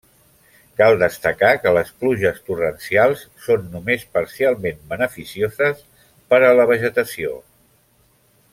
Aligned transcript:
Cal 0.81 0.95
destacar 1.01 1.49
que 1.65 1.73
les 1.77 1.91
pluges 2.03 2.39
torrencials 2.47 3.21
són 3.49 3.69
només 3.75 4.07
parcialment 4.19 4.81
beneficioses 4.95 5.85
per 6.33 6.41
a 6.49 6.53
la 6.63 6.67
vegetació. 6.75 7.39